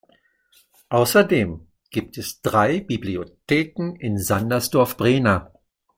Außerdem 0.89 1.67
gibt 1.91 2.17
es 2.17 2.41
drei 2.41 2.79
Bibliotheken 2.79 3.97
in 3.97 4.17
Sandersdorf-Brehna. 4.17 5.53